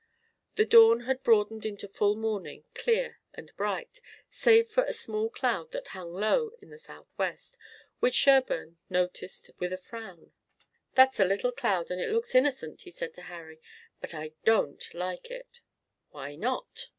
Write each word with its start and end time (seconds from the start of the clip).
The 0.55 0.65
dawn 0.65 1.01
had 1.01 1.21
broadened 1.21 1.63
into 1.63 1.87
full 1.87 2.15
morning, 2.15 2.63
clear 2.73 3.19
and 3.35 3.55
bright, 3.55 4.01
save 4.31 4.67
for 4.67 4.83
a 4.85 4.93
small 4.93 5.29
cloud 5.29 5.69
that 5.73 5.89
hung 5.89 6.11
low 6.15 6.53
in 6.59 6.71
the 6.71 6.79
southwest, 6.79 7.55
which 7.99 8.15
Sherburne 8.15 8.79
noticed 8.89 9.51
with 9.59 9.71
a 9.71 9.77
frown. 9.77 10.31
"That's 10.95 11.19
a 11.19 11.25
little 11.25 11.51
cloud 11.51 11.91
and 11.91 12.01
it 12.01 12.09
looks 12.09 12.33
innocent," 12.33 12.81
he 12.81 12.89
said 12.89 13.13
to 13.13 13.21
Harry, 13.29 13.61
"but 13.99 14.15
I 14.15 14.33
don't 14.43 14.91
like 14.95 15.29
it." 15.29 15.61
"Why 16.09 16.35
not?" 16.35 16.87